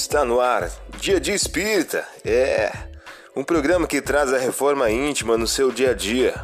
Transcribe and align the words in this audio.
Está 0.00 0.24
no 0.24 0.40
ar, 0.40 0.70
Dia 1.00 1.18
de 1.18 1.32
Espírita. 1.32 2.06
É 2.24 2.70
um 3.34 3.42
programa 3.42 3.84
que 3.84 4.00
traz 4.00 4.32
a 4.32 4.38
reforma 4.38 4.88
íntima 4.88 5.36
no 5.36 5.44
seu 5.44 5.72
dia 5.72 5.90
a 5.90 5.92
dia. 5.92 6.34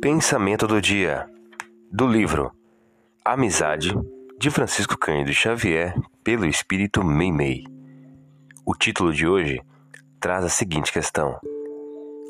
Pensamento 0.00 0.68
do 0.68 0.80
dia 0.80 1.26
do 1.90 2.06
livro 2.06 2.52
Amizade 3.24 3.92
de 4.38 4.50
Francisco 4.52 4.96
Cândido 4.96 5.32
Xavier 5.32 5.92
pelo 6.22 6.46
Espírito 6.46 7.02
Meimei. 7.02 7.64
O 8.64 8.72
título 8.72 9.12
de 9.12 9.26
hoje 9.26 9.60
traz 10.20 10.44
a 10.44 10.48
seguinte 10.48 10.92
questão: 10.92 11.40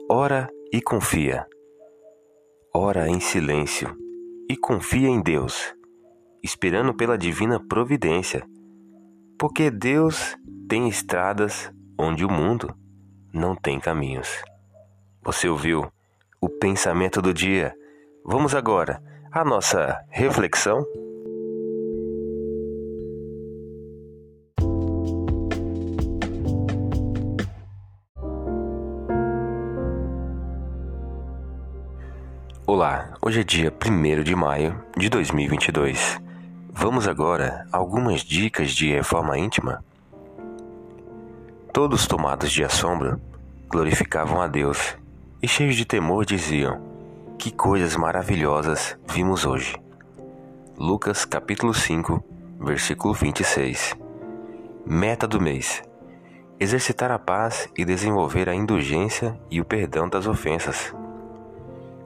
Ora 0.09 0.49
e 0.73 0.81
confia. 0.81 1.47
Ora 2.73 3.09
em 3.09 3.19
silêncio 3.19 3.97
e 4.49 4.57
confia 4.57 5.09
em 5.09 5.21
Deus, 5.21 5.75
esperando 6.41 6.95
pela 6.95 7.19
divina 7.19 7.59
providência, 7.59 8.47
porque 9.37 9.73
Deus 9.73 10.37
tem 10.69 10.89
estradas 10.89 11.69
onde 11.99 12.25
o 12.25 12.31
mundo 12.31 12.73
não 13.35 13.57
tem 13.57 13.81
caminhos. 13.81 14.41
Você 15.21 15.49
ouviu 15.49 15.91
o 16.41 16.49
pensamento 16.49 17.21
do 17.21 17.35
dia? 17.35 17.75
Vamos 18.25 18.55
agora 18.55 19.03
à 19.33 19.45
nossa 19.45 20.01
reflexão. 20.09 20.87
Olá, 32.67 33.15
hoje 33.21 33.41
é 33.41 33.45
dia 33.45 33.73
1 33.73 34.23
de 34.23 34.37
maio 34.37 34.85
de 34.97 35.09
2022. 35.09 36.21
Vamos 36.71 37.09
agora 37.09 37.67
a 37.73 37.79
algumas 37.79 38.21
dicas 38.21 38.71
de 38.71 38.93
reforma 38.93 39.37
íntima. 39.37 39.83
Todos 41.73 42.07
tomados 42.07 42.53
de 42.53 42.63
assombro 42.63 43.21
glorificavam 43.69 44.41
a 44.41 44.47
Deus 44.47 44.97
e 45.43 45.49
cheios 45.49 45.75
de 45.75 45.85
temor 45.85 46.25
diziam: 46.25 46.81
Que 47.39 47.51
coisas 47.51 47.97
maravilhosas 47.97 48.97
vimos 49.09 49.45
hoje. 49.45 49.75
Lucas 50.79 51.25
capítulo 51.25 51.75
5, 51.75 52.23
versículo 52.61 53.15
26. 53.15 53.97
Meta 54.87 55.27
do 55.27 55.41
mês: 55.41 55.83
exercitar 56.61 57.11
a 57.11 57.19
paz 57.19 57.69
e 57.77 57.85
desenvolver 57.85 58.49
a 58.49 58.55
indulgência 58.55 59.37
e 59.51 59.61
o 59.61 59.65
perdão 59.65 60.09
das 60.09 60.27
ofensas. 60.27 60.95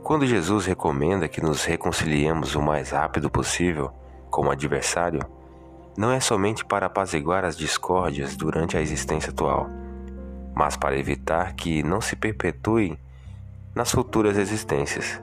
Quando 0.05 0.27
Jesus 0.27 0.67
recomenda 0.67 1.27
que 1.27 1.41
nos 1.41 1.65
reconciliemos 1.65 2.55
o 2.55 2.61
mais 2.61 2.91
rápido 2.91 3.31
possível 3.31 3.91
com 4.31 4.49
o 4.49 4.51
adversário, 4.51 5.21
não 5.97 6.13
é 6.13 6.21
somente 6.21 6.63
para 6.63 6.85
apaziguar 6.85 7.43
as 7.43 7.57
discórdias 7.57 8.37
durante 8.37 8.77
a 8.77 8.83
existência 8.83 9.31
atual, 9.31 9.67
mas 10.55 10.77
para 10.77 10.99
evitar 10.99 11.55
que 11.55 11.83
não 11.83 12.03
se 12.03 12.17
perpetuem 12.17 12.99
nas 13.75 13.91
futuras 13.91 14.37
existências. 14.37 15.23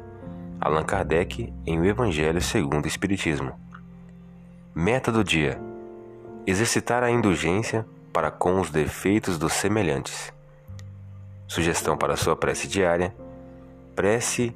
Allan 0.60 0.84
Kardec 0.84 1.54
em 1.64 1.80
O 1.80 1.86
Evangelho 1.86 2.42
segundo 2.42 2.86
o 2.86 2.88
Espiritismo. 2.88 3.54
Meta 4.74 5.12
do 5.12 5.24
dia: 5.24 5.62
exercitar 6.48 7.04
a 7.04 7.12
indulgência 7.12 7.86
para 8.12 8.32
com 8.32 8.60
os 8.60 8.72
defeitos 8.72 9.38
dos 9.38 9.54
semelhantes. 9.54 10.34
Sugestão 11.48 11.96
para 11.96 12.18
sua 12.18 12.36
prece 12.36 12.68
diária: 12.68 13.14
prece 13.96 14.56